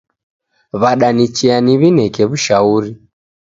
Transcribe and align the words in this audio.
W'adanichea 0.81 1.57
niw'ineke 1.65 2.23
w'ushauri 2.29 2.91